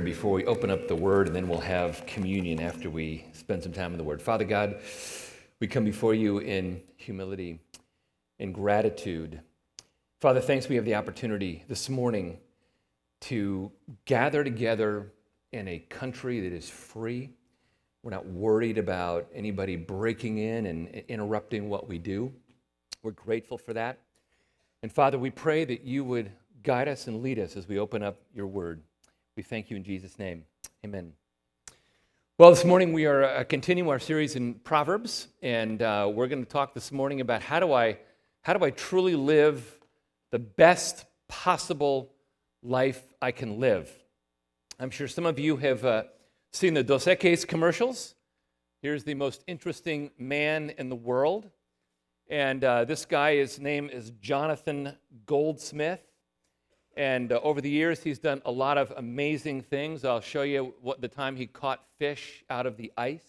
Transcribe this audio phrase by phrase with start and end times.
[0.00, 3.72] before we open up the Word, and then we'll have communion after we spend some
[3.72, 4.20] time in the Word.
[4.20, 4.80] Father God,
[5.60, 7.58] we come before you in humility,
[8.38, 9.40] and gratitude.
[10.20, 12.38] Father, thanks we have the opportunity this morning
[13.20, 13.70] to
[14.04, 15.12] gather together
[15.52, 17.30] in a country that is free.
[18.02, 22.32] We're not worried about anybody breaking in and interrupting what we do.
[23.02, 23.98] We're grateful for that.
[24.82, 26.30] And Father, we pray that you would
[26.62, 28.82] guide us and lead us as we open up your word.
[29.36, 30.44] We thank you in Jesus' name.
[30.84, 31.12] Amen.
[32.36, 36.44] Well, this morning we are uh, continuing our series in Proverbs, and uh, we're going
[36.44, 37.98] to talk this morning about how do I
[38.42, 39.78] how do I truly live
[40.32, 42.12] the best possible
[42.62, 43.88] life I can live.
[44.80, 46.02] I'm sure some of you have uh,
[46.52, 48.16] seen the Dos Equis commercials.
[48.82, 51.48] Here's the most interesting man in the world,
[52.28, 56.09] and uh, this guy, his name is Jonathan Goldsmith.
[57.00, 60.04] And uh, over the years, he's done a lot of amazing things.
[60.04, 63.24] I'll show you what the time he caught fish out of the ice.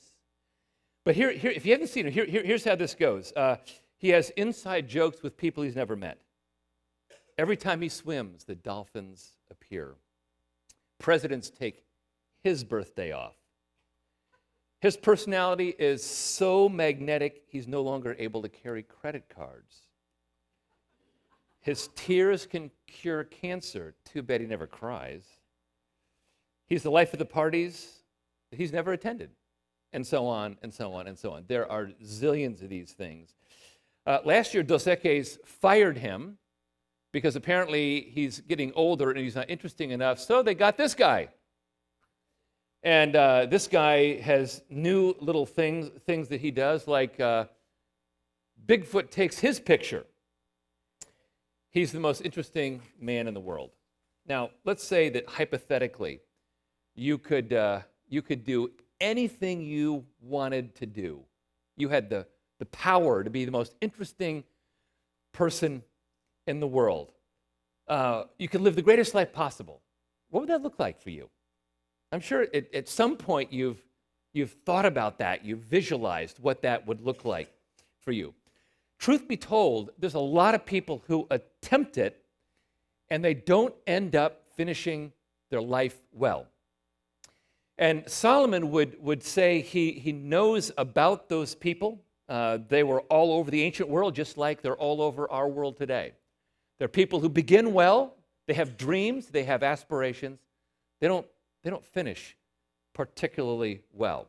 [1.06, 3.32] But here, here if you haven't seen it, here, here here's how this goes.
[3.32, 3.56] Uh,
[3.98, 6.20] he has inside jokes with people he's never met.
[7.38, 9.96] Every time he swims, the dolphins appear.
[11.00, 11.86] Presidents take
[12.44, 13.38] his birthday off.
[14.82, 19.84] His personality is so magnetic, he's no longer able to carry credit cards.
[21.62, 23.94] His tears can cure cancer.
[24.04, 25.24] Too bad he never cries.
[26.68, 28.00] He's the life of the parties
[28.50, 29.30] that he's never attended,
[29.94, 31.44] and so on, and so on, and so on.
[31.48, 33.36] There are zillions of these things.
[34.06, 36.38] Uh, last year, Dos Equis fired him
[37.12, 41.28] because apparently he's getting older and he's not interesting enough, so they got this guy.
[42.84, 47.46] And uh, this guy has new little things, things that he does, like uh,
[48.66, 50.06] Bigfoot takes his picture
[51.72, 53.72] He's the most interesting man in the world.
[54.28, 56.20] Now, let's say that hypothetically,
[56.96, 61.22] you could, uh, you could do anything you wanted to do.
[61.78, 62.28] You had the,
[62.60, 64.44] the power to be the most interesting
[65.32, 65.82] person
[66.46, 67.14] in the world.
[67.88, 69.82] Uh, you could live the greatest life possible.
[70.30, 71.30] What would that look like for you?
[72.12, 73.82] I'm sure at, at some point you've,
[74.34, 77.50] you've thought about that, you've visualized what that would look like
[78.02, 78.34] for you.
[79.02, 82.24] Truth be told, there's a lot of people who attempt it
[83.10, 85.12] and they don't end up finishing
[85.50, 86.46] their life well.
[87.80, 92.00] And Solomon would, would say he, he knows about those people.
[92.30, 95.78] Uh, they were all over the ancient world, just like they're all over our world
[95.78, 96.14] today.
[96.78, 98.14] They're people who begin well,
[98.48, 100.40] they have dreams, they have aspirations,
[101.00, 101.26] they don't,
[101.64, 102.38] they don't finish
[102.94, 104.28] particularly well.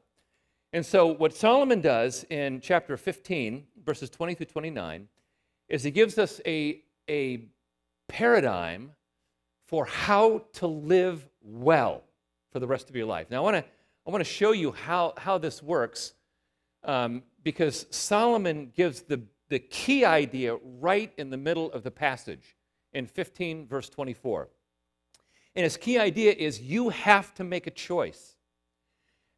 [0.73, 5.09] And so, what Solomon does in chapter 15 verses 20 through 29,
[5.69, 7.45] is he gives us a, a
[8.09, 8.93] paradigm
[9.67, 12.03] for how to live well
[12.51, 13.31] for the rest of your life.
[13.31, 13.65] Now, I want to
[14.07, 16.15] I want to show you how, how this works
[16.83, 22.57] um, because Solomon gives the, the key idea right in the middle of the passage
[22.93, 24.49] in 15, verse 24.
[25.55, 28.35] And his key idea is you have to make a choice.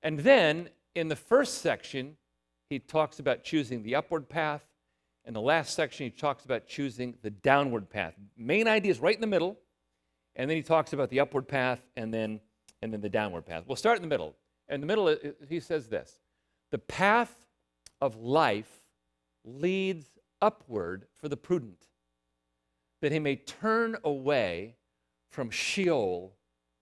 [0.03, 2.17] And then in the first section,
[2.69, 4.63] he talks about choosing the upward path.
[5.25, 8.15] In the last section, he talks about choosing the downward path.
[8.37, 9.59] Main idea is right in the middle,
[10.37, 12.41] and then he talks about the upward path and then,
[12.83, 13.65] and then the downward path.
[13.67, 14.35] We'll start in the middle.
[14.69, 15.15] In the middle,
[15.49, 16.21] he says this
[16.71, 17.35] The path
[18.01, 18.83] of life
[19.45, 20.07] leads
[20.41, 21.87] upward for the prudent,
[23.01, 24.77] that he may turn away
[25.31, 26.35] from Sheol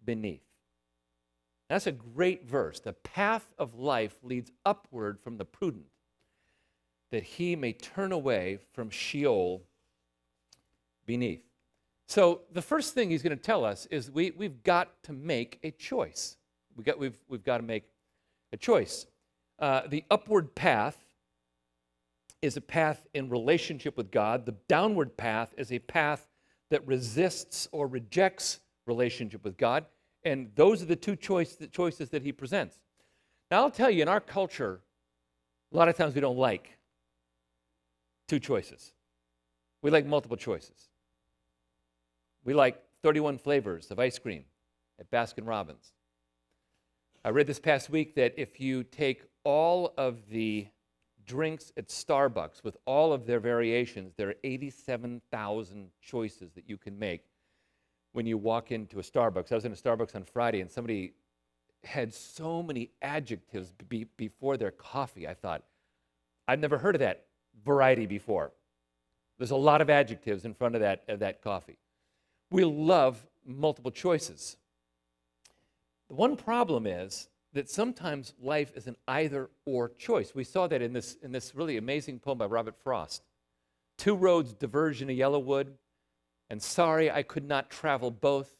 [0.05, 0.52] beneath.
[1.73, 2.81] That's a great verse.
[2.81, 5.87] The path of life leads upward from the prudent,
[7.11, 9.63] that he may turn away from Sheol
[11.07, 11.41] beneath.
[12.07, 15.61] So, the first thing he's going to tell us is we, we've got to make
[15.63, 16.37] a choice.
[16.77, 17.85] We got, we've, we've got to make
[18.53, 19.07] a choice.
[19.59, 20.99] Uh, the upward path
[22.43, 26.29] is a path in relationship with God, the downward path is a path
[26.69, 29.87] that resists or rejects relationship with God.
[30.25, 32.79] And those are the two choice, the choices that he presents.
[33.51, 34.81] Now, I'll tell you, in our culture,
[35.73, 36.79] a lot of times we don't like
[38.29, 38.93] two choices.
[39.83, 40.89] We like multiple choices.
[42.45, 44.45] We like 31 flavors of ice cream
[44.99, 45.93] at Baskin Robbins.
[47.25, 50.69] I read this past week that if you take all of the
[51.25, 56.99] drinks at Starbucks with all of their variations, there are 87,000 choices that you can
[56.99, 57.25] make
[58.13, 59.51] when you walk into a Starbucks.
[59.51, 61.15] I was in a Starbucks on Friday and somebody
[61.85, 65.27] had so many adjectives be, before their coffee.
[65.27, 65.63] I thought,
[66.47, 67.25] I've never heard of that
[67.65, 68.53] variety before.
[69.39, 71.79] There's a lot of adjectives in front of that, of that coffee.
[72.51, 74.57] We love multiple choices.
[76.09, 80.35] The one problem is that sometimes life is an either or choice.
[80.35, 83.23] We saw that in this, in this really amazing poem by Robert Frost.
[83.99, 85.75] Two roads diverge in a yellow wood,
[86.53, 88.55] and sorry I could not travel both.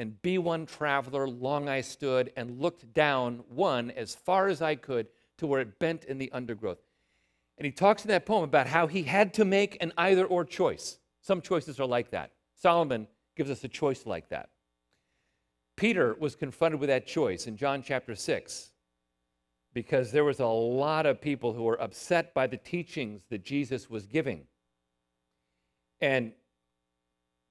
[0.00, 4.74] And be one traveler, long I stood, and looked down one as far as I
[4.74, 5.06] could
[5.38, 6.80] to where it bent in the undergrowth.
[7.56, 10.44] And he talks in that poem about how he had to make an either or
[10.44, 10.98] choice.
[11.20, 12.32] Some choices are like that.
[12.56, 13.06] Solomon
[13.36, 14.48] gives us a choice like that.
[15.76, 18.72] Peter was confronted with that choice in John chapter 6
[19.72, 23.88] because there was a lot of people who were upset by the teachings that Jesus
[23.88, 24.46] was giving.
[26.00, 26.32] And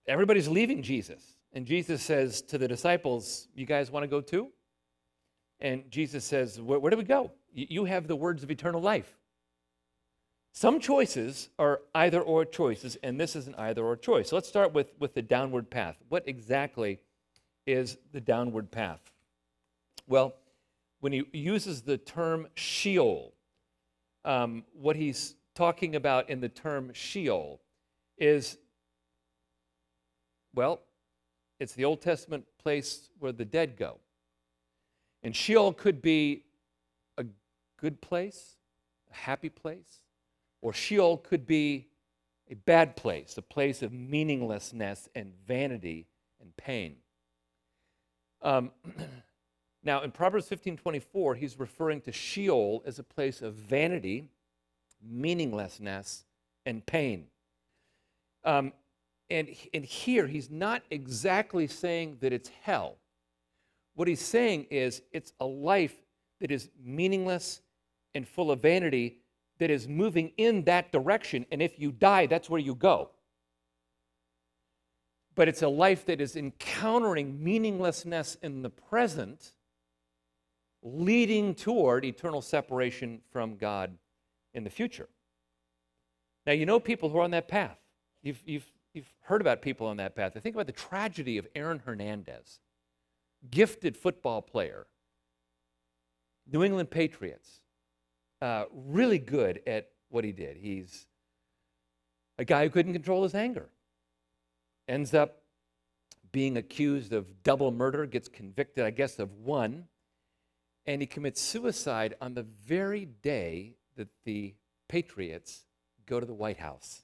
[0.08, 1.22] everybody's leaving Jesus.
[1.54, 4.50] And Jesus says to the disciples, You guys want to go too?
[5.60, 7.32] And Jesus says, Where, where do we go?
[7.54, 9.16] You have the words of eternal life.
[10.52, 14.30] Some choices are either or choices, and this is an either or choice.
[14.30, 15.96] So let's start with, with the downward path.
[16.10, 17.00] What exactly
[17.66, 19.00] is the downward path?
[20.08, 20.36] Well,
[21.00, 23.34] when he uses the term Sheol,
[24.26, 27.62] um, what he's talking about in the term Sheol
[28.18, 28.58] is,
[30.54, 30.82] well,
[31.60, 33.98] it's the Old Testament place where the dead go.
[35.24, 36.44] And Sheol could be
[37.18, 37.26] a
[37.78, 38.56] good place,
[39.12, 40.02] a happy place,
[40.62, 41.88] or Sheol could be
[42.50, 46.08] a bad place, a place of meaninglessness and vanity
[46.42, 46.96] and pain.
[48.42, 48.72] Um,
[49.84, 54.30] now, in Proverbs 15 24, he's referring to Sheol as a place of vanity,
[55.02, 56.26] meaninglessness,
[56.66, 57.26] and pain.
[58.44, 58.74] Um,
[59.30, 62.98] and, and here, he's not exactly saying that it's hell.
[63.96, 65.96] What he's saying is it's a life
[66.42, 67.62] that is meaningless
[68.16, 69.18] and full of vanity
[69.60, 71.46] that is moving in that direction.
[71.52, 73.12] And if you die, that's where you go
[75.40, 79.54] but it's a life that is encountering meaninglessness in the present,
[80.84, 83.98] leading toward eternal separation from God
[84.54, 85.08] in the future.
[86.46, 87.78] Now, you know people who are on that path.
[88.22, 90.34] You've, you've, you've heard about people on that path.
[90.36, 92.60] I think about the tragedy of Aaron Hernandez,
[93.50, 94.88] gifted football player,
[96.52, 97.62] New England Patriots,
[98.42, 100.58] uh, really good at what he did.
[100.58, 101.06] He's
[102.38, 103.70] a guy who couldn't control his anger
[104.90, 105.44] ends up
[106.32, 109.86] being accused of double murder, gets convicted, I guess, of one,
[110.86, 114.56] and he commits suicide on the very day that the
[114.88, 115.66] Patriots
[116.06, 117.04] go to the White House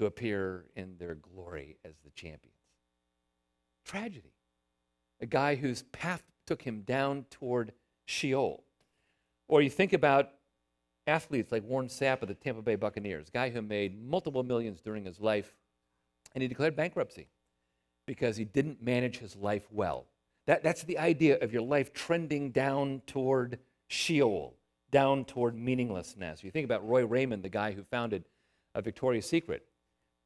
[0.00, 2.56] to appear in their glory as the champions.
[3.84, 4.32] Tragedy.
[5.20, 7.72] A guy whose path took him down toward
[8.06, 8.64] Sheol.
[9.46, 10.30] Or you think about
[11.06, 14.80] athletes like Warren Sapp of the Tampa Bay Buccaneers, a guy who made multiple millions
[14.80, 15.54] during his life,
[16.34, 17.28] and he declared bankruptcy
[18.06, 20.06] because he didn't manage his life well.
[20.46, 24.54] That, that's the idea of your life trending down toward Sheol,
[24.90, 26.42] down toward meaninglessness.
[26.42, 28.24] You think about Roy Raymond, the guy who founded
[28.74, 29.66] uh, Victoria's Secret,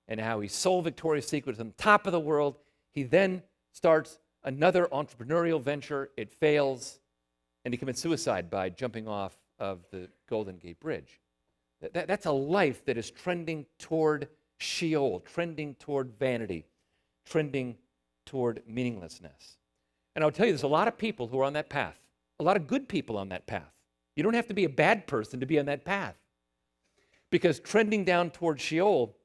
[0.08, 2.56] and how he sold Victoria's Secret on top of the world.
[2.90, 3.42] He then
[3.72, 7.00] starts another entrepreneurial venture, it fails,
[7.64, 11.20] and he commits suicide by jumping off of the Golden Gate Bridge.
[11.80, 14.28] That, that, that's a life that is trending toward
[14.58, 16.66] Sheol, trending toward vanity,
[17.24, 17.76] trending
[18.26, 19.58] toward meaninglessness.
[20.14, 21.98] And I'll tell you, there's a lot of people who are on that path,
[22.38, 23.72] a lot of good people on that path.
[24.16, 26.14] You don't have to be a bad person to be on that path.
[27.30, 29.16] Because trending down toward Sheol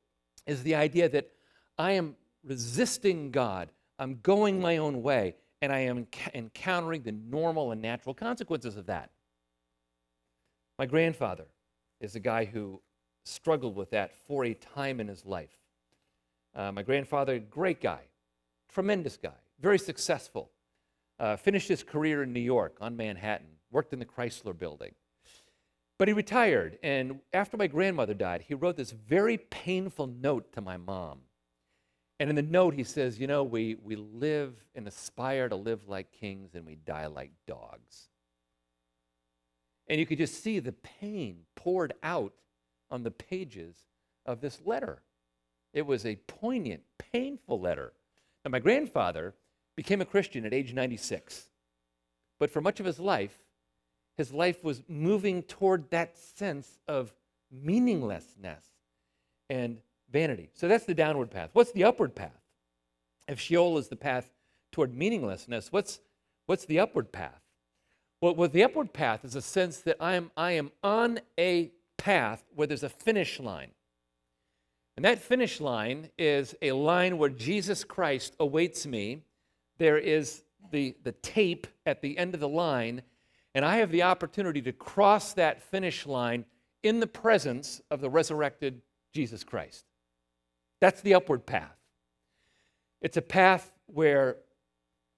[0.50, 1.30] is the idea that
[1.78, 7.72] I am resisting God, I'm going my own way, and I am encountering the normal
[7.72, 9.12] and natural consequences of that.
[10.78, 11.46] My grandfather
[12.00, 12.82] is a guy who
[13.26, 15.58] struggled with that for a time in his life.
[16.56, 18.02] Uh, my grandfather, great guy,
[18.74, 20.52] tremendous guy, very successful.
[21.20, 24.94] Uh, finished his career in New York on Manhattan, worked in the Chrysler building.
[26.00, 30.62] But he retired, and after my grandmother died, he wrote this very painful note to
[30.62, 31.20] my mom.
[32.22, 35.90] And in the note, he says, You know, we, we live and aspire to live
[35.90, 38.08] like kings, and we die like dogs.
[39.88, 42.34] And you could just see the pain poured out
[42.90, 43.76] on the pages
[44.26, 45.02] of this letter.
[45.74, 47.92] It was a poignant, painful letter.
[48.46, 49.36] Now, my grandfather
[49.76, 51.50] became a Christian at age 96,
[52.40, 53.38] but for much of his life,
[54.20, 57.14] his life was moving toward that sense of
[57.50, 58.66] meaninglessness
[59.50, 59.80] and
[60.12, 60.50] vanity.
[60.56, 61.52] So that's the downward path.
[61.54, 62.42] What's the upward path?
[63.30, 64.30] If Sheol is the path
[64.74, 66.02] toward meaninglessness, what's,
[66.48, 67.40] what's the upward path?
[68.20, 71.72] Well, well, the upward path is a sense that I am, I am on a
[71.96, 73.72] path where there's a finish line.
[74.98, 79.24] And that finish line is a line where Jesus Christ awaits me.
[79.78, 83.04] There is the, the tape at the end of the line,
[83.56, 86.46] and I have the opportunity to cross that finish line
[86.84, 88.82] in the presence of the resurrected
[89.14, 89.86] Jesus Christ.
[90.82, 91.76] That's the upward path.
[93.02, 94.38] It's a path where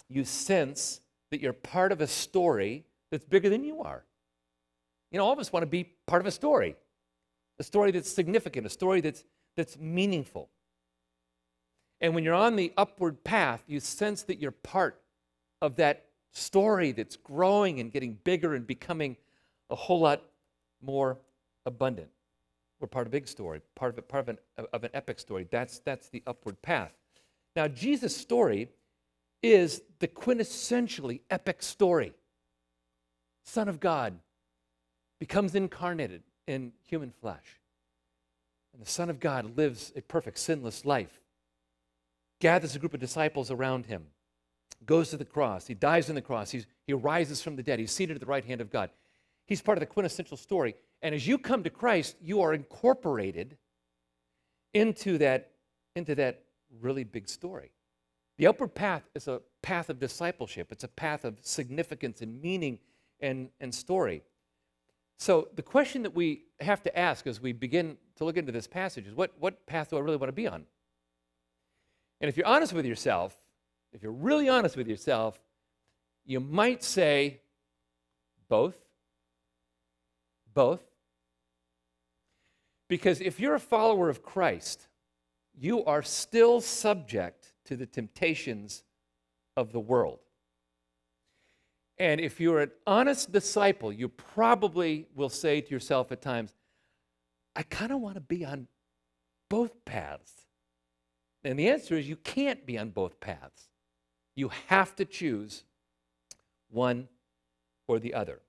[0.10, 4.06] you sense that you're part of a story that's bigger than you are.
[5.12, 6.76] You know, all of us want to be part of a story,
[7.60, 9.24] a story that's significant, a story that's,
[9.58, 10.50] that's meaningful.
[12.00, 15.02] And when you're on the upward path, you sense that you're part
[15.62, 19.18] of that story that's growing and getting bigger and becoming
[19.70, 20.24] a whole lot
[20.82, 21.18] more
[21.66, 22.10] abundant.
[22.80, 25.20] We're part of a big story, part of, it, part of, an, of an epic
[25.20, 25.48] story.
[25.50, 26.92] That's, that's the upward path.
[27.56, 28.70] Now, Jesus' story
[29.44, 32.14] is the quintessentially epic story.
[33.44, 34.20] Son of God
[35.20, 37.60] becomes incarnated in human flesh.
[38.74, 41.20] And the Son of God lives a perfect, sinless life,
[42.40, 44.08] gathers a group of disciples around him,
[44.86, 47.80] goes to the cross, he dies on the cross, He's, he rises from the dead,
[47.80, 48.90] he's seated at the right hand of God.
[49.46, 50.76] He's part of the quintessential story.
[51.02, 53.58] And as you come to Christ, you are incorporated
[54.74, 55.52] into that,
[55.96, 56.44] into that
[56.80, 57.72] really big story.
[58.38, 62.80] The upward path is a path of discipleship, it's a path of significance and meaning
[63.20, 64.24] and, and story.
[65.20, 68.66] So, the question that we have to ask as we begin to look into this
[68.66, 70.66] passage is what, what path do I really want to be on?
[72.20, 73.38] And if you're honest with yourself,
[73.94, 75.40] if you're really honest with yourself,
[76.26, 77.42] you might say
[78.48, 78.76] both.
[80.54, 80.82] Both.
[82.88, 84.88] Because if you're a follower of Christ,
[85.58, 88.84] you are still subject to the temptations
[89.56, 90.20] of the world.
[91.98, 96.54] And if you're an honest disciple, you probably will say to yourself at times,
[97.56, 98.68] I kind of want to be on
[99.50, 100.48] both paths.
[101.44, 103.71] And the answer is you can't be on both paths.
[104.36, 105.64] You have to choose
[106.70, 107.08] one
[107.88, 108.40] or the other.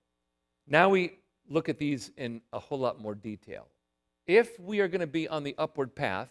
[0.66, 3.66] Now we look at these in a whole lot more detail.
[4.26, 6.28] If we are going to be on the upward path,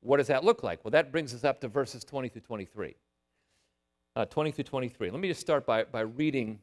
[0.00, 0.84] what does that look like?
[0.84, 2.94] Well, that brings us up to verses 20 through 23.
[4.14, 5.10] Uh, 20 through 23.
[5.10, 6.58] Let me just start by, by, reading,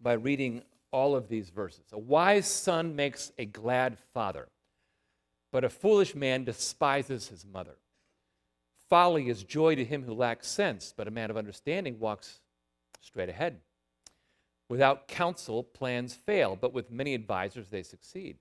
[0.00, 1.84] by reading all of these verses.
[1.92, 4.48] A wise son makes a glad father,
[5.50, 7.76] but a foolish man despises his mother.
[8.88, 12.40] Folly is joy to him who lacks sense, but a man of understanding walks
[13.00, 13.60] straight ahead.
[14.68, 18.36] Without counsel, plans fail, but with many advisers, they succeed.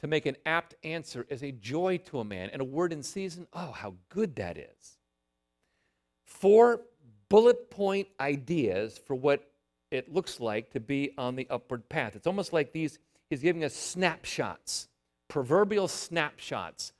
[0.00, 3.02] To make an apt answer is a joy to a man, and a word in
[3.02, 4.98] season, oh, how good that is.
[6.24, 6.82] Four
[7.28, 9.50] bullet point ideas for what
[9.90, 12.14] it looks like to be on the upward path.
[12.14, 12.98] It's almost like these,
[13.30, 14.88] he's giving us snapshots,
[15.28, 16.92] proverbial snapshots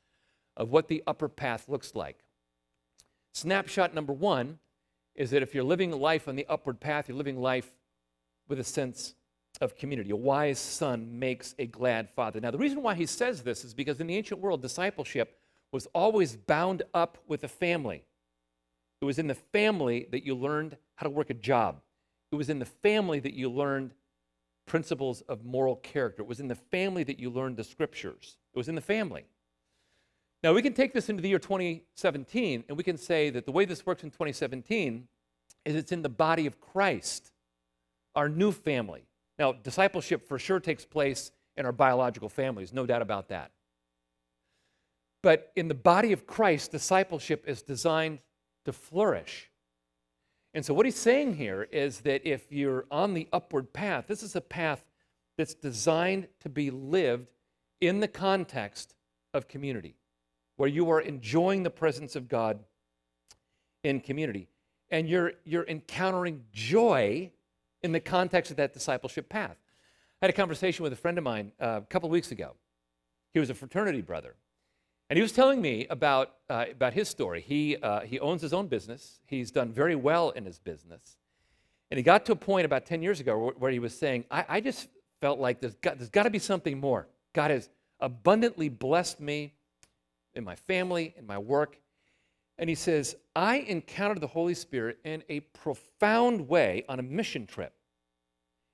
[0.57, 2.19] of what the upper path looks like.
[3.35, 4.59] Snapshot number one
[5.15, 7.71] is that if you're living life on the upward path, you're living life
[8.49, 9.15] with a sense
[9.61, 10.11] of community.
[10.11, 12.41] A wise son makes a glad father.
[12.41, 15.39] Now, the reason why he says this is because in the ancient world, discipleship
[15.73, 18.05] was always bound up with a family.
[19.01, 21.81] It was in the family that you learned how to work a job.
[22.33, 23.93] It was in the family that you learned
[24.67, 26.23] principles of moral character.
[26.23, 28.37] It was in the family that you learned the scriptures.
[28.55, 29.25] It was in the family.
[30.43, 33.53] Now, we can take this into the year 2017, and we can say that the
[33.53, 35.09] way this works in 2017
[35.65, 37.33] is it's in the body of Christ,
[38.15, 39.09] our new family.
[39.39, 43.51] Now, discipleship for sure takes place in our biological families, no doubt about that.
[45.23, 48.21] But in the body of Christ, discipleship is designed
[48.65, 49.51] to flourish.
[50.55, 54.23] And so, what he's saying here is that if you're on the upward path, this
[54.23, 54.85] is a path
[55.37, 57.29] that's designed to be lived
[57.81, 58.95] in the context
[59.35, 59.97] of community,
[60.59, 62.59] where you are enjoying the presence of God
[63.85, 64.49] in community.
[64.91, 67.31] And you're, you're encountering joy
[67.83, 69.57] in the context of that discipleship path.
[70.21, 72.57] I had a conversation with a friend of mine uh, a couple of weeks ago.
[73.33, 74.35] He was a fraternity brother.
[75.09, 77.41] And he was telling me about, uh, about his story.
[77.41, 81.19] He, uh, he owns his own business, he's done very well in his business.
[81.93, 84.25] And he got to a point about 10 years ago where, where he was saying,
[84.29, 84.89] I, I just
[85.21, 87.07] felt like there's got, there's got to be something more.
[87.33, 89.55] God has abundantly blessed me
[90.35, 91.79] in my family, in my work.
[92.59, 97.47] And he says, I encountered the Holy Spirit in a profound way on a mission
[97.47, 97.73] trip.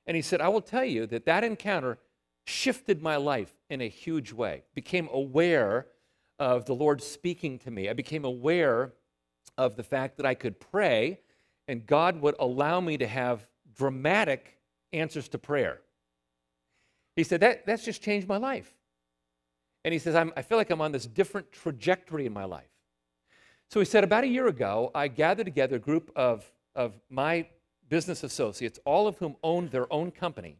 [0.06, 1.98] And he said, I will tell you that that encounter
[2.46, 4.64] shifted my life in a huge way.
[4.74, 5.86] Became aware
[6.38, 7.88] of the Lord speaking to me.
[7.88, 8.92] I became aware
[9.56, 11.20] of the fact that I could pray
[11.68, 14.58] and God would allow me to have dramatic
[14.92, 15.80] answers to prayer.
[17.16, 18.74] He said, that, That's just changed my life.
[19.84, 22.70] And he says, I feel like I'm on this different trajectory in my life.
[23.68, 27.46] So he said, about a year ago, I gathered together a group of of my
[27.88, 30.56] business associates, all of whom owned their own company.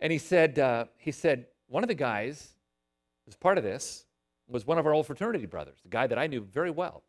[0.00, 2.54] And he said, uh, he said, one of the guys
[3.24, 4.04] who's part of this
[4.48, 7.02] was one of our old fraternity brothers, the guy that I knew very well.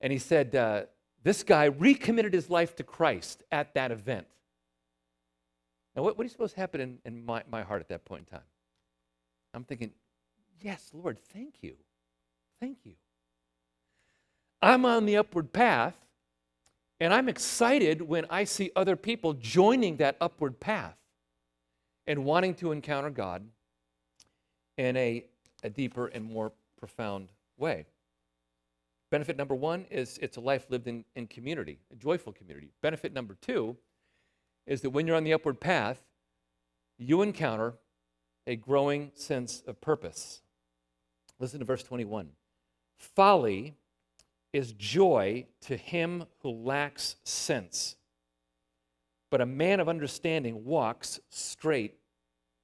[0.00, 0.82] And he said, uh,
[1.22, 4.26] this guy recommitted his life to Christ at that event.
[5.94, 8.28] Now, what, what do you suppose happened in, in my, my heart at that point
[8.28, 8.46] in time?
[9.56, 9.90] I'm thinking,
[10.60, 11.76] yes, Lord, thank you.
[12.60, 12.92] Thank you.
[14.60, 15.94] I'm on the upward path,
[17.00, 20.96] and I'm excited when I see other people joining that upward path
[22.06, 23.46] and wanting to encounter God
[24.76, 25.24] in a,
[25.62, 27.86] a deeper and more profound way.
[29.10, 32.72] Benefit number one is it's a life lived in, in community, a joyful community.
[32.82, 33.74] Benefit number two
[34.66, 36.02] is that when you're on the upward path,
[36.98, 37.74] you encounter
[38.46, 40.42] a growing sense of purpose.
[41.38, 42.30] Listen to verse 21.
[42.98, 43.74] Folly
[44.52, 47.96] is joy to him who lacks sense,
[49.30, 51.94] but a man of understanding walks straight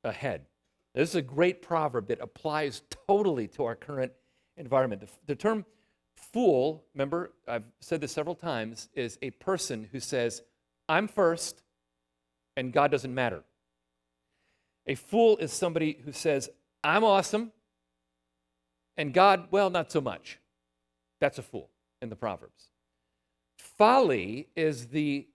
[0.04, 0.46] ahead.
[0.94, 4.12] This is a great proverb that applies totally to our current
[4.56, 5.00] environment.
[5.00, 5.64] The, the term
[6.14, 10.42] fool, remember, I've said this several times, is a person who says,
[10.88, 11.62] I'm first
[12.56, 13.42] and God doesn't matter.
[14.86, 16.50] A fool is somebody who says,
[16.82, 17.52] I'm awesome
[18.96, 20.38] and God, well, not so much.
[21.20, 21.70] That's a fool
[22.00, 22.68] in the Proverbs.
[23.58, 25.26] Folly is the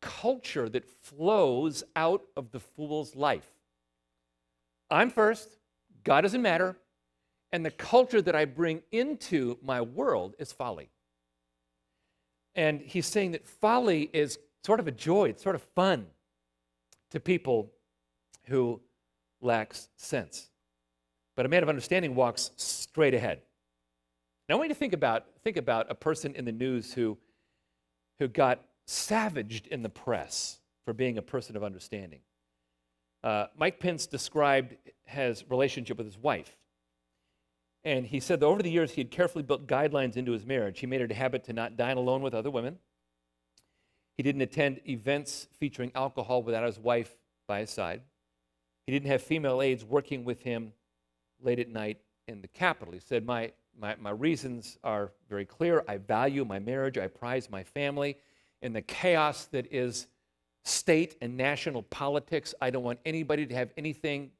[0.00, 3.50] culture that flows out of the fool's life.
[4.90, 5.48] I'm first,
[6.04, 6.76] God doesn't matter,
[7.52, 10.90] and the culture that I bring into my world is folly.
[12.54, 16.06] And he's saying that folly is sort of a joy, it's sort of fun
[17.10, 17.72] to people
[18.44, 18.80] who
[19.40, 20.48] lacks sense.
[21.36, 23.42] But a man of understanding walks straight ahead.
[24.48, 27.16] Now I want you to think about, think about a person in the news who,
[28.18, 32.20] who got savaged in the press for being a person of understanding.
[33.22, 36.56] Uh, Mike Pence described his relationship with his wife.
[37.84, 40.80] And he said that over the years, he had carefully built guidelines into his marriage.
[40.80, 42.78] He made it a habit to not dine alone with other women.
[44.16, 47.16] He didn't attend events featuring alcohol without his wife
[47.48, 48.02] by his side.
[48.90, 50.72] He didn't have female aides working with him
[51.40, 52.92] late at night in the Capitol.
[52.92, 55.84] He said, My, my, my reasons are very clear.
[55.86, 58.16] I value my marriage, I prize my family.
[58.62, 60.08] In the chaos that is
[60.64, 62.52] state and national politics.
[62.60, 64.32] I don't want anybody to have anything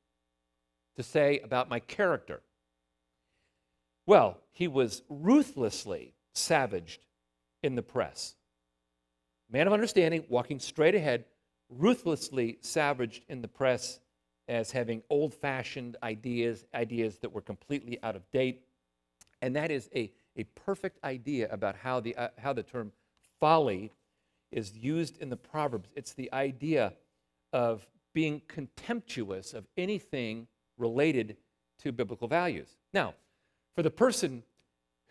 [0.97, 2.41] to say about my character.
[4.05, 7.07] Well, he was ruthlessly savaged
[7.63, 8.35] in the press.
[9.49, 11.27] Man of understanding, walking straight ahead,
[11.69, 14.01] ruthlessly savaged in the press
[14.51, 18.65] as having old fashioned ideas, ideas that were completely out of date.
[19.41, 22.91] And that is a, a perfect idea about how the, uh, how the term
[23.39, 23.93] folly
[24.51, 25.89] is used in the Proverbs.
[25.95, 26.95] It's the idea
[27.53, 31.37] of being contemptuous of anything related
[31.79, 32.77] to biblical values.
[32.93, 33.15] Now,
[33.77, 34.43] for the person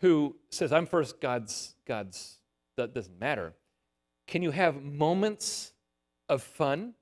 [0.00, 2.36] who says, I'm first, God's, God's,
[2.76, 3.54] that doesn't matter,
[4.26, 5.72] can you have moments
[6.28, 6.92] of fun,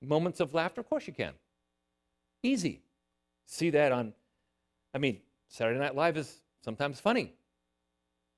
[0.00, 0.80] moments of laughter?
[0.80, 1.32] Of course you can.
[2.42, 2.82] Easy.
[3.46, 4.14] See that on,
[4.94, 7.34] I mean, Saturday Night Live is sometimes funny.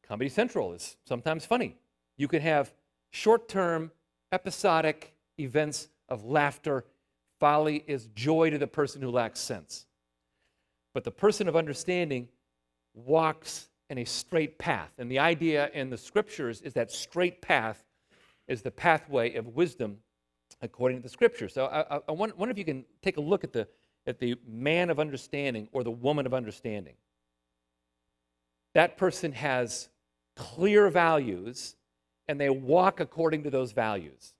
[0.07, 1.77] Comedy Central is sometimes funny.
[2.17, 2.73] You can have
[3.11, 3.91] short term,
[4.33, 6.85] episodic events of laughter.
[7.41, 9.87] Folly is joy to the person who lacks sense.
[10.93, 12.29] But the person of understanding
[12.95, 14.91] walks in a straight path.
[14.99, 17.85] And the idea in the scriptures is that straight path
[18.47, 19.99] is the pathway of wisdom
[20.63, 21.53] according to the scriptures.
[21.53, 23.67] So I, I, I wonder if you can take a look at the,
[24.07, 26.95] at the man of understanding or the woman of understanding.
[28.75, 29.89] That person has
[30.37, 31.77] clear values
[32.29, 34.35] and they walk according to those values.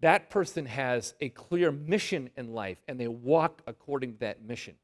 [0.00, 4.74] That person has a clear mission in life and they walk according to that mission.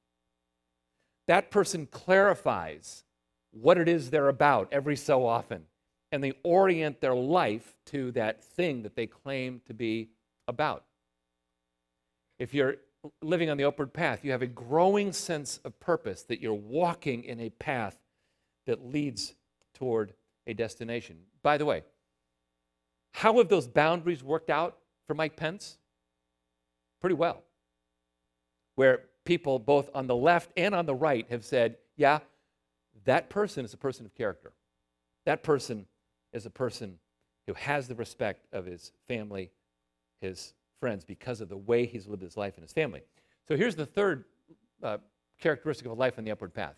[1.26, 3.04] That person clarifies
[3.50, 5.64] what it is they're about every so often
[6.12, 10.08] and they orient their life to that thing that they claim to be
[10.46, 10.84] about.
[12.38, 12.76] If you're
[13.22, 17.24] living on the upward path, you have a growing sense of purpose that you're walking
[17.24, 17.96] in a path
[18.66, 19.34] that leads
[19.74, 20.14] toward
[20.46, 21.16] a destination.
[21.42, 21.84] By the way,
[23.12, 25.78] how have those boundaries worked out for Mike Pence?
[27.00, 27.42] Pretty well.
[28.74, 32.20] Where people both on the left and on the right have said, yeah,
[33.04, 34.52] that person is a person of character.
[35.26, 35.86] That person
[36.32, 36.98] is a person
[37.46, 39.50] who has the respect of his family,
[40.20, 43.02] his friends, because of the way he's lived his life and his family.
[43.46, 44.24] So here's the third
[44.82, 44.98] uh,
[45.40, 46.74] characteristic of a life on the upward path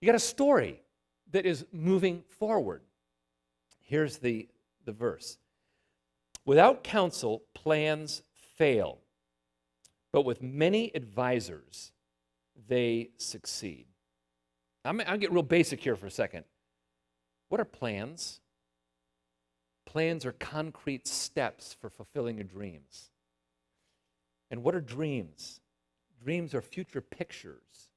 [0.00, 0.82] you got a story
[1.30, 2.82] that is moving forward.
[3.80, 4.48] Here's the,
[4.84, 5.38] the verse
[6.44, 8.22] Without counsel, plans
[8.56, 8.98] fail,
[10.12, 11.92] but with many advisors,
[12.68, 13.86] they succeed.
[14.84, 16.44] I'm, I'll get real basic here for a second.
[17.48, 18.40] What are plans?
[19.86, 23.11] Plans are concrete steps for fulfilling your dreams.
[24.52, 25.62] And what are dreams?
[26.22, 27.88] Dreams are future pictures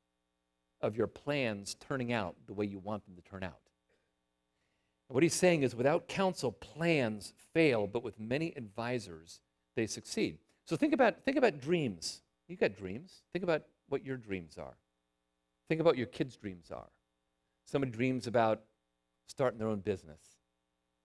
[0.81, 3.59] of your plans turning out the way you want them to turn out.
[5.09, 9.41] What he's saying is without counsel, plans fail, but with many advisors,
[9.75, 10.37] they succeed.
[10.65, 12.21] So think about, think about dreams.
[12.47, 13.21] You've got dreams.
[13.33, 14.77] Think about what your dreams are.
[15.67, 16.87] Think about your kids' dreams are.
[17.65, 18.61] Someone dreams about
[19.27, 20.21] starting their own business,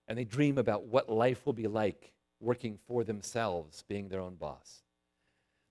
[0.07, 4.37] and they dream about what life will be like working for themselves, being their own
[4.37, 4.83] boss.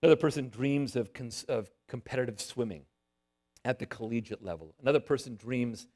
[0.02, 2.84] Another person dreams of, cons- of competitive swimming
[3.66, 4.74] at the collegiate level.
[4.82, 5.88] Another person dreams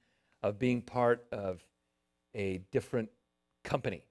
[0.42, 1.66] of being part of
[2.36, 3.10] a different
[3.64, 4.04] company,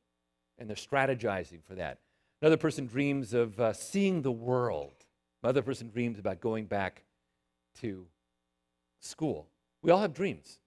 [0.59, 1.99] and they're strategizing for that.
[2.41, 4.95] Another person dreams of uh, seeing the world.
[5.43, 7.05] Another person dreams about going back
[7.81, 8.07] to
[9.01, 9.49] school.
[9.83, 10.59] We all have dreams.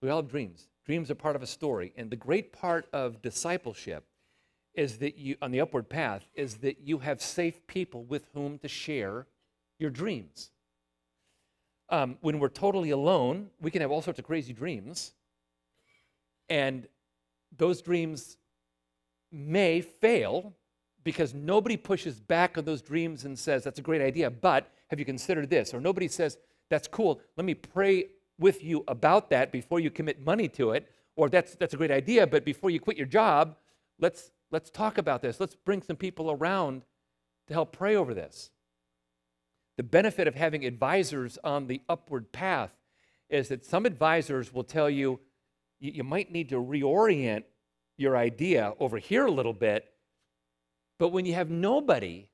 [0.00, 0.68] We all have dreams.
[0.84, 1.92] Dreams are part of a story.
[1.96, 4.04] And the great part of discipleship
[4.74, 8.58] is that you, on the upward path, is that you have safe people with whom
[8.58, 9.26] to share
[9.78, 10.50] your dreams.
[11.88, 15.12] Um, when we're totally alone, we can have all sorts of crazy dreams.
[16.48, 16.86] And
[17.56, 18.38] those dreams
[19.30, 20.54] may fail
[21.04, 24.98] because nobody pushes back on those dreams and says, that's a great idea, but have
[24.98, 25.74] you considered this?
[25.74, 26.38] Or nobody says,
[26.70, 28.06] that's cool, let me pray
[28.38, 30.88] with you about that before you commit money to it.
[31.16, 33.56] Or that's, that's a great idea, but before you quit your job,
[33.98, 35.40] let's, let's talk about this.
[35.40, 36.82] Let's bring some people around
[37.48, 38.50] to help pray over this.
[39.78, 42.70] The benefit of having advisors on the upward path
[43.30, 45.18] is that some advisors will tell you,
[45.80, 47.44] you, might need to reorient
[47.96, 49.86] your idea over here a little bit.
[50.98, 52.28] But when you have nobody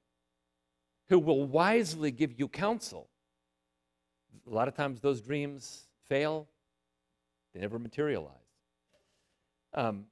[1.09, 3.09] who will wisely give you counsel,
[4.51, 6.49] a lot of times those dreams fail,
[7.55, 8.35] they never materialize.
[9.73, 10.07] Um,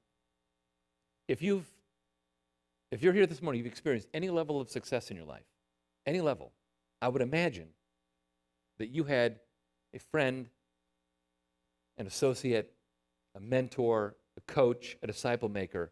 [1.27, 1.65] if you've
[2.91, 5.45] if you're here this morning, you've experienced any level of success in your life,
[6.05, 6.53] any level,
[7.01, 7.69] I would imagine
[8.77, 9.39] that you had
[9.93, 10.49] a friend,
[11.97, 12.73] an associate,
[13.35, 15.91] a mentor, a coach, a disciple maker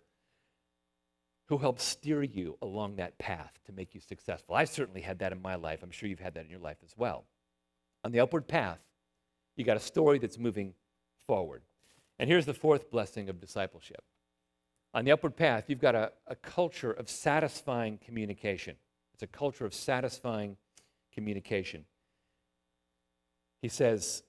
[1.47, 4.55] who helped steer you along that path to make you successful.
[4.55, 5.83] I certainly had that in my life.
[5.83, 7.25] I'm sure you've had that in your life as well.
[8.03, 8.79] On the upward path,
[9.55, 10.73] you got a story that's moving
[11.27, 11.61] forward.
[12.17, 14.03] And here's the fourth blessing of discipleship.
[14.95, 18.77] On the upward path, you've got a, a culture of satisfying communication.
[19.13, 20.55] It's a culture of satisfying
[21.13, 21.83] communication.
[23.61, 24.23] He says,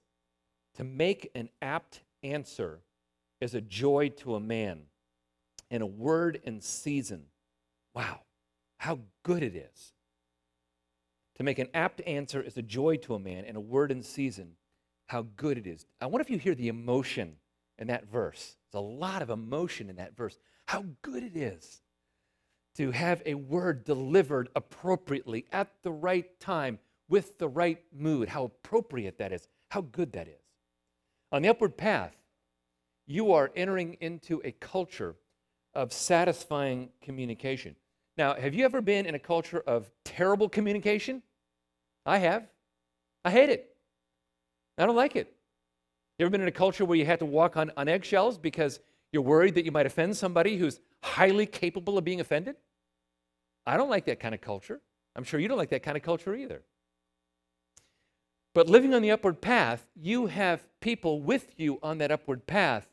[0.74, 2.80] to make an apt answer
[3.40, 4.80] is a joy to a man,
[5.70, 7.26] and a word in season.
[7.94, 8.22] Wow,
[8.78, 9.92] how good it is.
[11.36, 14.02] To make an apt answer is a joy to a man, and a word in
[14.02, 14.56] season,
[15.06, 15.86] how good it is.
[16.00, 17.36] I wonder if you hear the emotion
[17.78, 18.56] in that verse.
[18.72, 20.36] There's a lot of emotion in that verse.
[20.66, 21.80] How good it is
[22.76, 28.28] to have a word delivered appropriately at the right time with the right mood.
[28.28, 29.48] How appropriate that is.
[29.70, 30.42] How good that is.
[31.32, 32.16] On the upward path,
[33.06, 35.14] you are entering into a culture
[35.74, 37.76] of satisfying communication.
[38.16, 41.22] Now, have you ever been in a culture of terrible communication?
[42.04, 42.46] I have.
[43.24, 43.76] I hate it.
[44.78, 45.32] I don't like it.
[46.18, 48.80] You ever been in a culture where you had to walk on, on eggshells because
[49.16, 52.56] you're worried that you might offend somebody who's highly capable of being offended?
[53.66, 54.82] I don't like that kind of culture.
[55.14, 56.62] I'm sure you don't like that kind of culture either.
[58.52, 62.86] But living on the upward path, you have people with you on that upward path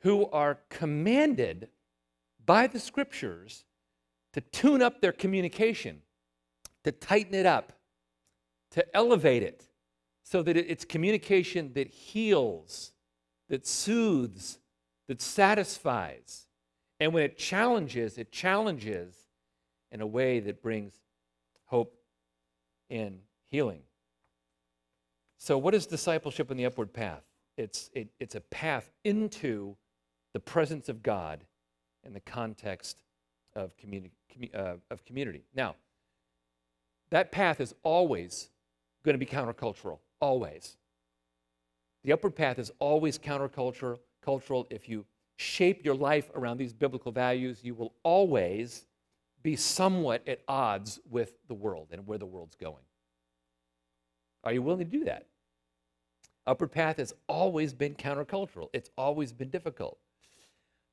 [0.00, 1.68] who are commanded
[2.44, 3.64] by the scriptures
[4.32, 6.02] to tune up their communication,
[6.82, 7.74] to tighten it up,
[8.72, 9.68] to elevate it
[10.24, 12.90] so that it's communication that heals,
[13.48, 14.58] that soothes,
[15.08, 16.46] that satisfies.
[17.00, 19.14] And when it challenges, it challenges
[19.90, 20.94] in a way that brings
[21.66, 21.94] hope
[22.90, 23.18] and
[23.50, 23.82] healing.
[25.38, 27.24] So, what is discipleship in the upward path?
[27.56, 29.76] It's, it, it's a path into
[30.32, 31.44] the presence of God
[32.04, 33.02] in the context
[33.54, 34.10] of, communi-
[34.54, 35.42] uh, of community.
[35.54, 35.74] Now,
[37.10, 38.48] that path is always
[39.04, 40.76] going to be countercultural, always.
[42.04, 43.98] The upward path is always countercultural.
[44.24, 44.66] Cultural.
[44.70, 45.04] If you
[45.36, 48.86] shape your life around these biblical values, you will always
[49.42, 52.84] be somewhat at odds with the world and where the world's going.
[54.44, 55.26] Are you willing to do that?
[56.46, 58.68] Upward path has always been countercultural.
[58.72, 59.98] It's always been difficult.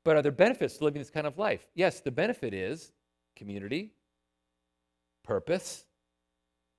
[0.04, 1.68] But are there benefits to living this kind of life?
[1.74, 2.92] Yes, the benefit is
[3.36, 3.92] community,
[5.24, 5.86] purpose,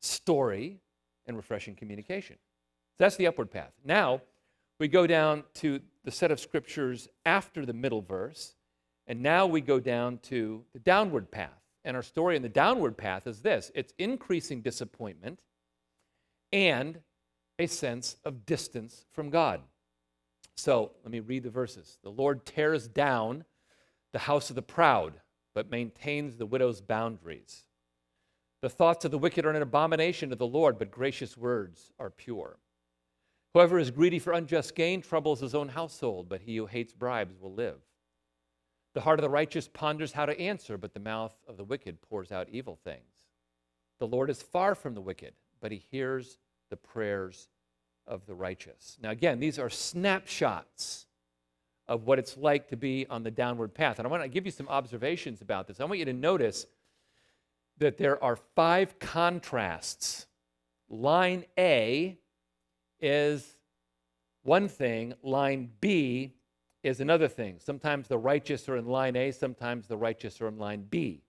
[0.00, 0.80] story,
[1.26, 2.36] and refreshing communication.
[2.96, 3.72] So that's the upward path.
[3.84, 4.20] Now,
[4.78, 8.54] we go down to the set of scriptures after the middle verse,
[9.06, 11.50] and now we go down to the downward path.
[11.84, 15.40] And our story in the downward path is this it's increasing disappointment
[16.52, 17.00] and
[17.58, 19.60] a sense of distance from God.
[20.56, 21.98] So let me read the verses.
[22.02, 23.44] The Lord tears down
[24.12, 25.14] the house of the proud,
[25.54, 27.64] but maintains the widow's boundaries.
[28.62, 32.10] The thoughts of the wicked are an abomination to the Lord, but gracious words are
[32.10, 32.58] pure.
[33.54, 37.38] Whoever is greedy for unjust gain troubles his own household, but he who hates bribes
[37.40, 37.80] will live.
[38.94, 42.00] The heart of the righteous ponders how to answer, but the mouth of the wicked
[42.02, 43.26] pours out evil things.
[43.98, 46.38] The Lord is far from the wicked, but he hears
[46.70, 47.48] the prayers
[48.06, 48.96] of the righteous.
[49.02, 51.06] Now, again, these are snapshots
[51.86, 53.98] of what it's like to be on the downward path.
[53.98, 55.80] And I want to give you some observations about this.
[55.80, 56.66] I want you to notice
[57.78, 60.26] that there are five contrasts.
[60.88, 62.16] Line A
[63.00, 63.56] is
[64.42, 66.34] one thing, line B
[66.82, 67.58] is another thing.
[67.58, 71.22] Sometimes the righteous are in line A, sometimes the righteous are in line B.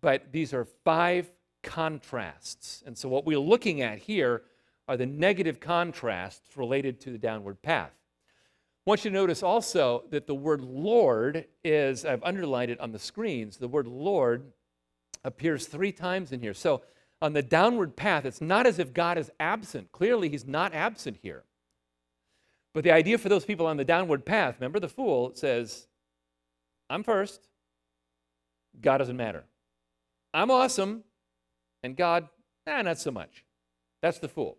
[0.00, 1.30] But these are five
[1.62, 2.82] contrasts.
[2.86, 4.42] And so, what we're looking at here
[4.88, 7.90] are the negative contrasts related to the downward path.
[7.90, 12.92] I want you to notice also that the word Lord is, I've underlined it on
[12.92, 14.52] the screens, the word Lord
[15.24, 16.54] appears three times in here.
[16.54, 16.82] So,
[17.22, 19.92] on the downward path, it's not as if God is absent.
[19.92, 21.44] Clearly, He's not absent here.
[22.74, 25.86] But the idea for those people on the downward path, remember the fool says,
[26.90, 27.48] I'm first,
[28.80, 29.44] God doesn't matter.
[30.34, 31.04] I'm awesome,
[31.82, 32.28] and God,
[32.66, 33.44] eh, not so much.
[34.02, 34.58] That's the fool.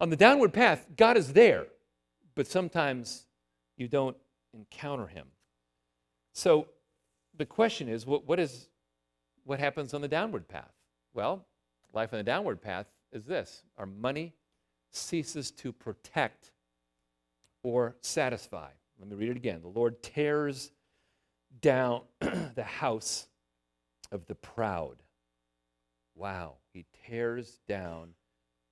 [0.00, 1.66] On the downward path, God is there,
[2.36, 3.26] but sometimes
[3.76, 4.16] you don't
[4.54, 5.26] encounter Him.
[6.32, 6.68] So
[7.36, 8.68] the question is what, what, is,
[9.44, 10.72] what happens on the downward path?
[11.12, 11.44] Well,
[11.92, 14.34] life on the downward path is this our money
[14.90, 16.52] ceases to protect
[17.62, 18.70] or satisfy.
[18.98, 19.62] Let me read it again.
[19.62, 20.70] The Lord tears
[21.60, 23.26] down the house
[24.10, 24.96] of the proud.
[26.14, 26.56] Wow.
[26.72, 28.10] He tears down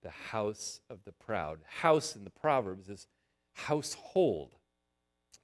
[0.03, 1.61] the house of the proud.
[1.67, 3.07] House in the Proverbs is
[3.53, 4.57] household,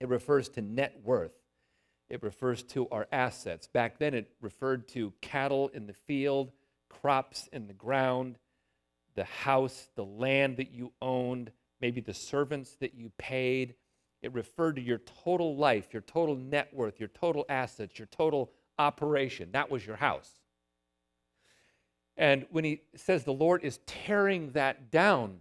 [0.01, 1.33] it refers to net worth.
[2.09, 3.67] It refers to our assets.
[3.67, 6.53] Back then, it referred to cattle in the field,
[7.00, 8.38] crops in the ground,
[9.14, 13.74] the house, the land that you owned, maybe the servants that you paid.
[14.22, 18.50] It referred to your total life, your total net worth, your total assets, your total
[18.78, 19.50] operation.
[19.52, 20.30] That was your house.
[22.16, 25.38] And when he says the Lord is tearing that down,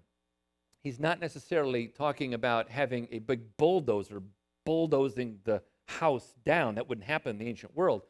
[0.83, 4.21] he's not necessarily talking about having a big bulldozer
[4.65, 6.75] bulldozing the house down.
[6.75, 8.01] That wouldn't happen in the ancient world.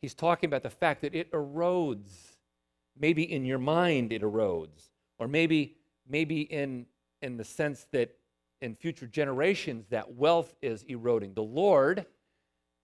[0.00, 2.33] He's talking about the fact that it erodes.
[2.98, 5.76] Maybe in your mind it erodes, or maybe
[6.08, 6.86] maybe in
[7.22, 8.16] in the sense that
[8.60, 11.34] in future generations that wealth is eroding.
[11.34, 12.06] The Lord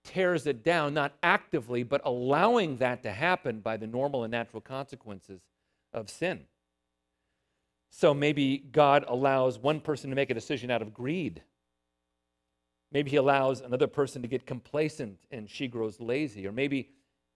[0.03, 4.61] tears it down, not actively, but allowing that to happen by the normal and natural
[4.61, 5.41] consequences
[5.93, 6.45] of sin.
[7.89, 11.41] So maybe God allows one person to make a decision out of greed.
[12.91, 16.47] Maybe he allows another person to get complacent and she grows lazy.
[16.47, 16.89] Or maybe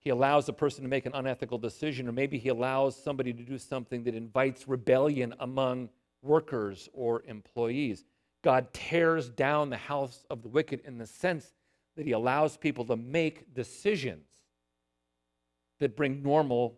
[0.06, 2.08] he allows a person to make an unethical decision.
[2.08, 5.90] Or maybe he allows somebody to do something that invites rebellion among
[6.22, 8.06] workers or employees.
[8.44, 11.56] God tears down the house of the wicked in the sense
[11.98, 14.28] that he allows people to make decisions
[15.80, 16.78] that bring normal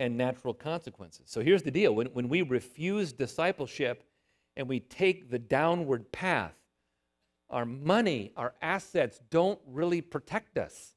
[0.00, 1.24] and natural consequences.
[1.26, 4.02] So here's the deal when, when we refuse discipleship
[4.56, 6.54] and we take the downward path,
[7.50, 10.94] our money, our assets don't really protect us.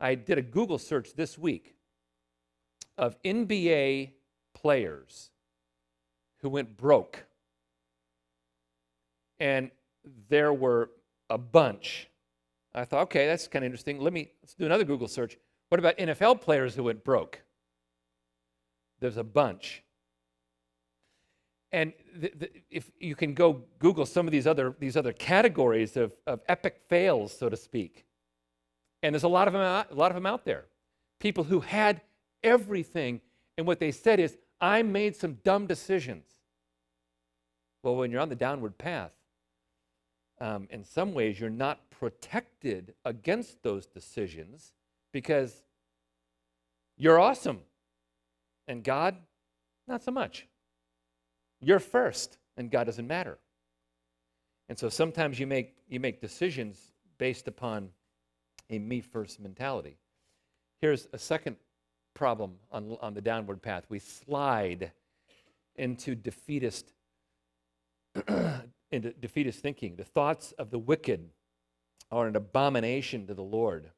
[0.00, 1.74] I did a Google search this week
[2.96, 4.12] of NBA
[4.54, 5.30] players
[6.38, 7.24] who went broke.
[9.38, 9.70] And
[10.28, 10.90] there were
[11.28, 12.08] a bunch.
[12.74, 14.00] I thought, okay, that's kind of interesting.
[14.00, 15.36] Let me let's do another Google search.
[15.68, 17.40] What about NFL players who went broke?
[19.00, 19.82] There's a bunch.
[21.72, 21.92] And
[22.70, 26.80] if you can go Google some of these other, these other categories of, of epic
[26.88, 28.04] fails, so to speak.
[29.02, 30.64] And there's a lot of them out, a lot of them out there.
[31.18, 32.00] People who had
[32.42, 33.20] everything,
[33.56, 36.26] and what they said is, I made some dumb decisions.
[37.82, 39.12] Well, when you're on the downward path,
[40.40, 44.72] um, in some ways, you're not protected against those decisions
[45.12, 45.62] because
[46.96, 47.60] you're awesome.
[48.68, 49.16] And God,
[49.88, 50.46] not so much.
[51.60, 53.38] You're first, and God doesn't matter.
[54.68, 56.78] And so sometimes you make, you make decisions
[57.18, 57.90] based upon
[58.70, 59.98] a me first mentality.
[60.80, 61.56] Here's a second
[62.14, 64.92] problem on, on the downward path we slide
[65.76, 66.92] into defeatist,
[68.90, 69.96] into defeatist thinking.
[69.96, 71.28] The thoughts of the wicked
[72.10, 73.90] are an abomination to the Lord,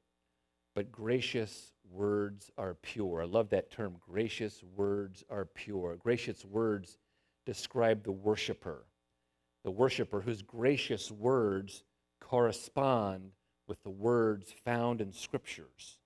[0.75, 3.23] but gracious words are pure.
[3.23, 3.97] I love that term.
[4.01, 5.97] Gracious words are pure.
[5.97, 6.99] Gracious words
[7.47, 8.87] describe the worshiper,
[9.65, 11.85] the worshiper whose gracious words
[12.21, 13.33] correspond
[13.73, 15.97] with the words found in scriptures.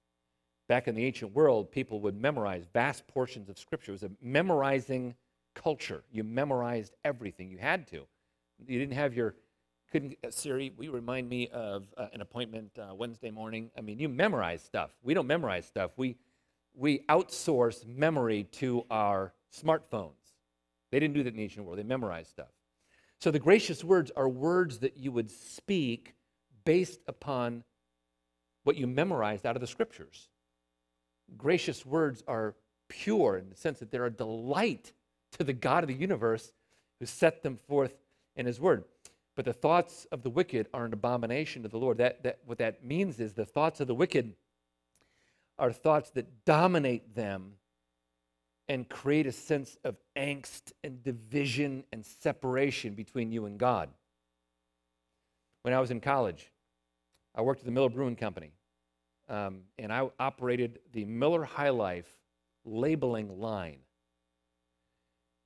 [0.68, 3.90] Back in the ancient world, people would memorize vast portions of scripture.
[3.90, 5.16] It was a memorizing
[5.56, 6.04] culture.
[6.12, 7.50] You memorized everything.
[7.50, 8.06] You had to.
[8.68, 9.34] You didn't have your
[9.90, 10.74] couldn't uh, Siri.
[10.76, 13.72] We remind me of uh, an appointment uh, Wednesday morning.
[13.76, 14.92] I mean, you memorize stuff.
[15.02, 15.90] We don't memorize stuff.
[15.96, 16.14] We
[16.72, 20.12] we outsource memory to our smartphones.
[20.92, 21.80] They didn't do that in the ancient world.
[21.80, 22.52] They memorized stuff.
[23.18, 26.15] So the gracious words are words that you would speak
[26.66, 27.64] based upon
[28.64, 30.28] what you memorized out of the scriptures.
[31.38, 32.54] Gracious words are
[32.88, 34.92] pure in the sense that they're a delight
[35.38, 36.52] to the God of the universe
[37.00, 37.94] who set them forth
[38.34, 38.84] in his word.
[39.36, 41.98] But the thoughts of the wicked are an abomination to the Lord.
[41.98, 44.34] That, that, what that means is the thoughts of the wicked
[45.58, 47.52] are thoughts that dominate them
[48.68, 53.88] and create a sense of angst and division and separation between you and God.
[55.62, 56.50] When I was in college,
[57.36, 58.52] I worked at the Miller Brewing Company,
[59.28, 62.08] um, and I operated the Miller High Life
[62.64, 63.78] labeling line.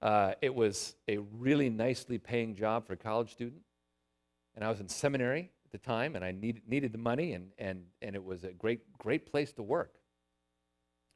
[0.01, 3.61] Uh, it was a really nicely paying job for a college student
[4.55, 7.51] and I was in seminary at the time, and I needed, needed the money, and,
[7.59, 9.95] and, and it was a great, great place to work.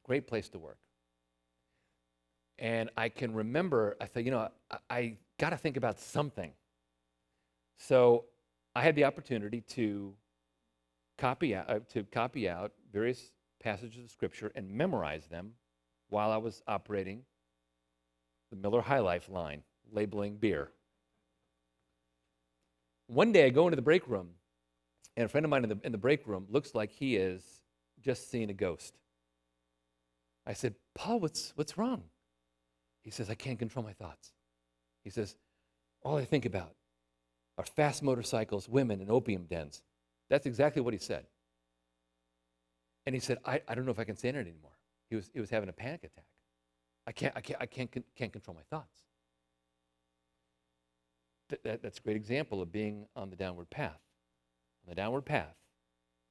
[0.03, 0.77] Great place to work.
[2.57, 6.53] And I can remember, I thought, you know, I, I got to think about something.
[7.77, 8.25] So
[8.73, 10.13] I had the opportunity to
[11.17, 15.53] copy out, uh, to copy out various passages of Scripture and memorize them
[16.09, 17.23] while I was operating
[18.51, 20.71] the Miller High Life line, labeling beer.
[23.07, 24.29] One day I go into the break room,
[25.15, 27.61] and a friend of mine in the, in the break room looks like he is
[28.01, 28.97] just seeing a ghost.
[30.45, 32.03] I said, Paul, what's, what's wrong?
[33.01, 34.31] He says, I can't control my thoughts.
[35.03, 35.35] He says,
[36.03, 36.75] all I think about
[37.57, 39.81] are fast motorcycles, women, and opium dens.
[40.29, 41.25] That's exactly what he said.
[43.05, 44.71] And he said, I, I don't know if I can stand it anymore.
[45.09, 46.25] He was, he was having a panic attack.
[47.05, 49.05] I can't, I can't, I can't, can't control my thoughts
[51.49, 53.99] th- that, that's a great example of being on the downward path.
[54.85, 55.55] On the downward path,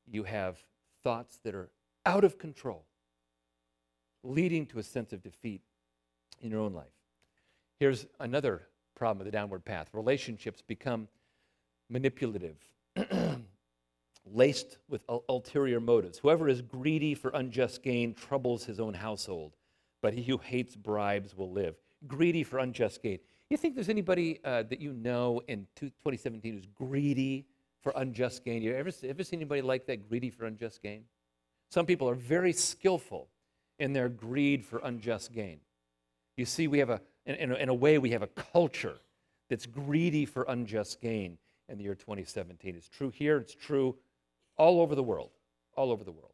[0.06, 0.62] you have
[1.02, 1.70] thoughts that are
[2.06, 2.84] out of control,
[4.22, 5.62] leading to a sense of defeat
[6.40, 6.86] in your own life.
[7.78, 11.08] Here's another problem of the downward path relationships become
[11.88, 12.56] manipulative,
[14.26, 16.18] laced with ulterior motives.
[16.18, 19.56] Whoever is greedy for unjust gain troubles his own household,
[20.02, 21.76] but he who hates bribes will live.
[22.06, 23.18] Greedy for unjust gain.
[23.50, 27.46] You think there's anybody uh, that you know in 2017 who's greedy
[27.82, 28.62] for unjust gain?
[28.62, 31.04] You ever, ever seen anybody like that, greedy for unjust gain?
[31.70, 33.28] Some people are very skillful
[33.78, 35.60] in their greed for unjust gain.
[36.36, 38.96] You see, we have a, in, in a way, we have a culture
[39.50, 42.74] that's greedy for unjust gain in the year 2017.
[42.76, 43.96] It's true here, it's true
[44.56, 45.30] all over the world,
[45.76, 46.32] all over the world.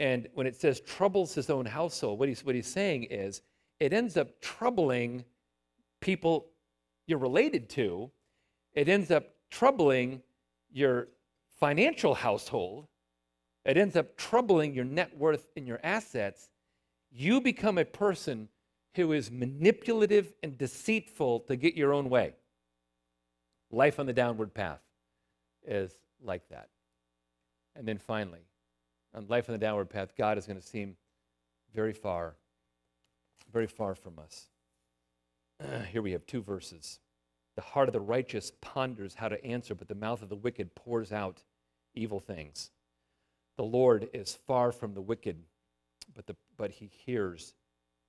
[0.00, 3.42] And when it says troubles his own household, what he's, what he's saying is
[3.78, 5.24] it ends up troubling
[6.00, 6.46] people
[7.06, 8.10] you're related to,
[8.74, 10.22] it ends up troubling
[10.72, 11.08] your
[11.60, 12.88] financial household.
[13.64, 16.48] It ends up troubling your net worth and your assets.
[17.12, 18.48] You become a person
[18.96, 22.34] who is manipulative and deceitful to get your own way.
[23.70, 24.80] Life on the downward path
[25.66, 26.68] is like that.
[27.74, 28.46] And then finally,
[29.14, 30.96] on life on the downward path, God is going to seem
[31.74, 32.36] very far,
[33.52, 34.48] very far from us.
[35.90, 37.00] here we have two verses.
[37.56, 40.74] The heart of the righteous ponders how to answer, but the mouth of the wicked
[40.74, 41.42] pours out
[41.94, 42.70] evil things.
[43.56, 45.36] The Lord is far from the wicked,
[46.14, 47.54] but, the, but he hears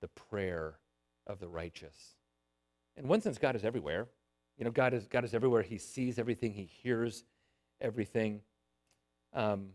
[0.00, 0.78] the prayer
[1.26, 2.14] of the righteous.
[2.96, 4.08] In one sense, God is everywhere.
[4.56, 5.62] You know, God is, God is everywhere.
[5.62, 7.24] He sees everything, He hears
[7.80, 8.40] everything.
[9.34, 9.70] Um,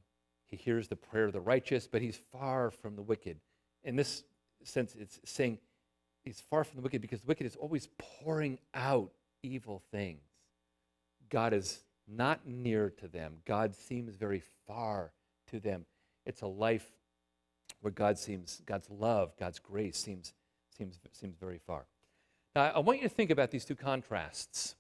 [0.50, 3.38] he hears the prayer of the righteous, but He's far from the wicked.
[3.84, 4.24] In this
[4.64, 5.60] sense, it's saying
[6.24, 9.12] He's far from the wicked because the wicked is always pouring out
[9.44, 10.22] evil things.
[11.30, 13.36] God is not near to them.
[13.46, 15.12] God seems very far
[15.52, 15.86] to them.
[16.26, 16.92] It's a life
[17.82, 20.34] where God seems, God's love, God's grace seems,
[20.76, 21.86] seems, seems very far.
[22.56, 24.76] Now, I want you to think about these two contrasts.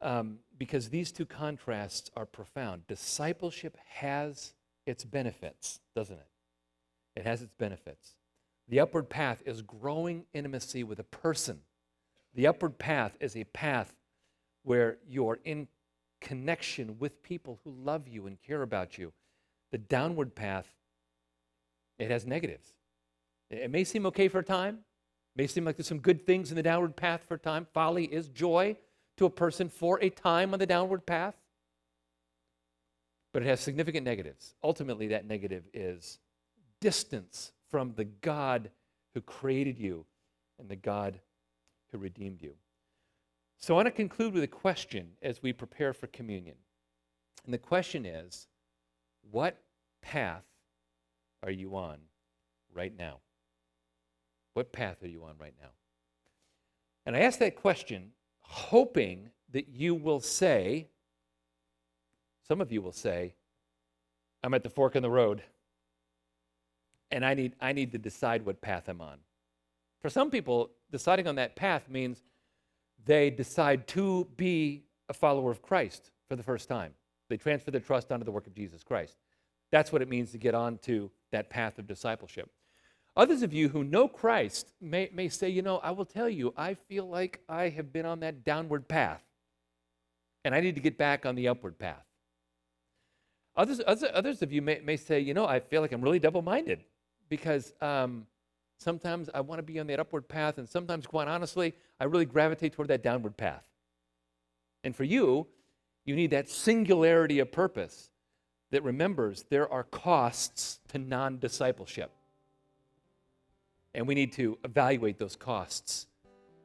[0.00, 2.86] Um, because these two contrasts are profound.
[2.86, 4.54] Discipleship has
[4.86, 6.26] its benefits, doesn't it?
[7.16, 8.14] It has its benefits.
[8.68, 11.60] The upward path is growing intimacy with a person.
[12.34, 13.94] The upward path is a path
[14.62, 15.68] where you're in
[16.20, 19.12] connection with people who love you and care about you.
[19.72, 20.66] The downward path,
[21.98, 22.74] it has negatives.
[23.50, 24.80] It may seem okay for a time,
[25.34, 27.66] it may seem like there's some good things in the downward path for a time.
[27.72, 28.76] Folly is joy
[29.18, 31.34] to a person for a time on the downward path,
[33.32, 34.54] but it has significant negatives.
[34.64, 36.18] Ultimately, that negative is
[36.80, 38.70] distance from the God
[39.14, 40.06] who created you
[40.58, 41.20] and the God
[41.90, 42.54] who redeemed you.
[43.58, 46.54] So I want to conclude with a question as we prepare for communion.
[47.44, 48.46] And the question is
[49.30, 49.58] what
[50.00, 50.44] path
[51.42, 51.98] are you on
[52.72, 53.18] right now?
[54.54, 55.70] What path are you on right now?
[57.04, 58.12] And I ask that question
[58.48, 60.88] hoping that you will say,
[62.46, 63.34] some of you will say,
[64.42, 65.42] I'm at the fork in the road
[67.10, 69.18] and I need, I need to decide what path I'm on.
[70.00, 72.22] For some people, deciding on that path means
[73.04, 76.94] they decide to be a follower of Christ for the first time.
[77.28, 79.16] They transfer their trust onto the work of Jesus Christ.
[79.70, 82.50] That's what it means to get onto that path of discipleship.
[83.18, 86.54] Others of you who know Christ may, may say, you know, I will tell you,
[86.56, 89.22] I feel like I have been on that downward path
[90.44, 92.04] and I need to get back on the upward path.
[93.56, 96.20] Others, others, others of you may, may say, you know, I feel like I'm really
[96.20, 96.84] double minded
[97.28, 98.24] because um,
[98.78, 102.24] sometimes I want to be on that upward path, and sometimes, quite honestly, I really
[102.24, 103.64] gravitate toward that downward path.
[104.84, 105.48] And for you,
[106.04, 108.10] you need that singularity of purpose
[108.70, 112.12] that remembers there are costs to non discipleship.
[113.98, 116.06] And we need to evaluate those costs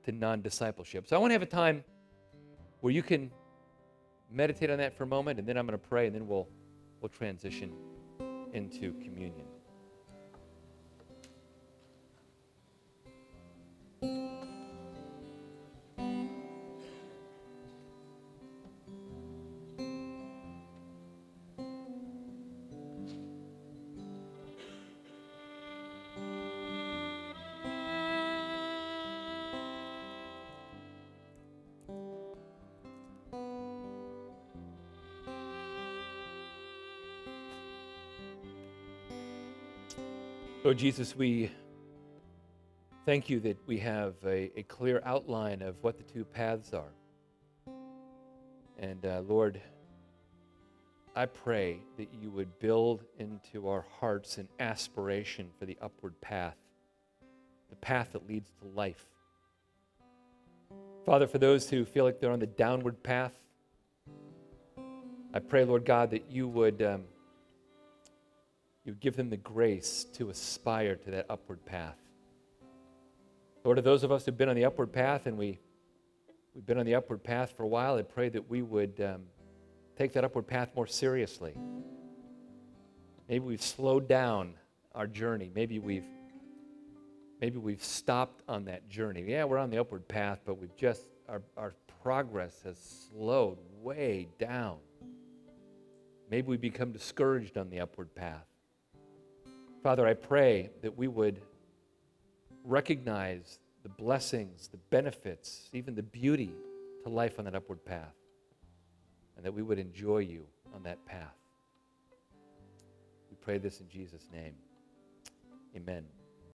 [0.03, 1.07] to non discipleship.
[1.07, 1.83] So I want to have a time
[2.81, 3.31] where you can
[4.29, 6.47] meditate on that for a moment, and then I'm going to pray, and then we'll,
[7.01, 7.73] we'll transition
[8.53, 9.47] into communion.
[40.63, 41.51] Lord Jesus, we
[43.05, 46.93] thank you that we have a, a clear outline of what the two paths are.
[48.79, 49.59] And uh, Lord,
[51.17, 56.55] I pray that you would build into our hearts an aspiration for the upward path,
[57.69, 59.05] the path that leads to life.
[61.05, 63.33] Father, for those who feel like they're on the downward path,
[65.33, 67.03] I pray, Lord God, that you would um,
[68.85, 71.97] you give them the grace to aspire to that upward path.
[73.63, 75.59] Lord, to those of us who've been on the upward path and we,
[76.53, 79.21] we've been on the upward path for a while, I pray that we would um,
[79.97, 81.55] take that upward path more seriously.
[83.29, 84.55] Maybe we've slowed down
[84.93, 85.49] our journey.
[85.55, 86.05] Maybe we've
[87.39, 89.23] maybe we've stopped on that journey.
[89.27, 91.73] Yeah, we're on the upward path, but we've just our, our
[92.03, 94.77] progress has slowed way down.
[96.29, 98.45] Maybe we become discouraged on the upward path.
[99.83, 101.41] Father, I pray that we would
[102.63, 106.53] recognize the blessings, the benefits, even the beauty
[107.03, 108.15] to life on that upward path,
[109.35, 111.35] and that we would enjoy you on that path.
[113.29, 114.53] We pray this in Jesus' name.
[115.75, 116.05] Amen.